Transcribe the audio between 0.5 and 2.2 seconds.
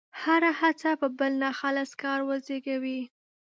هڅه به بل ناخالص کار